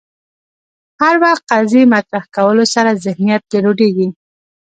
هر 1.01 1.15
وخت 1.23 1.43
قضیې 1.51 1.83
مطرح 1.93 2.23
کولو 2.35 2.63
سره 2.73 2.99
ذهنیت 3.05 3.41
ګډوډېږي 3.51 4.07